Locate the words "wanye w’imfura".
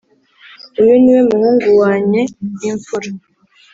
1.81-3.09